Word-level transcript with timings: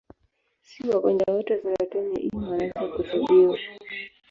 Si 0.61 0.79
wagonjwa 0.89 1.33
wote 1.33 1.53
wa 1.53 1.61
saratani 1.63 2.13
ya 2.13 2.19
ini 2.21 2.31
wanaweza 2.35 2.87
kutibiwa. 2.87 3.59